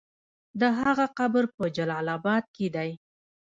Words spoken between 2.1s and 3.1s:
اباد کې دی.